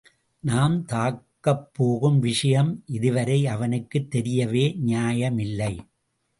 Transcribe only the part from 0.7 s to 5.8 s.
தாக்கப் போகும் விஷயம் இதுவரை அவனுக்குத் தெரியவே நியாயமில்லை.